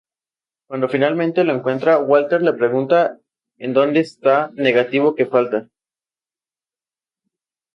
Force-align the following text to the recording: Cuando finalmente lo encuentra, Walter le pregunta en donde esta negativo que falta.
Cuando 0.67 0.89
finalmente 0.89 1.43
lo 1.43 1.53
encuentra, 1.53 1.99
Walter 1.99 2.41
le 2.41 2.53
pregunta 2.53 3.19
en 3.59 3.71
donde 3.73 3.99
esta 3.99 4.49
negativo 4.55 5.13
que 5.13 5.27
falta. 5.27 5.69